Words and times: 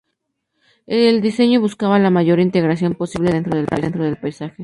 El 0.87 1.21
diseño 1.21 1.61
buscaba 1.61 1.99
la 1.99 2.09
mayor 2.09 2.39
integración 2.39 2.95
posible 2.95 3.29
de 3.29 3.41
la 3.55 3.61
obra 3.61 3.77
dentro 3.77 4.03
del 4.03 4.17
paisaje. 4.17 4.55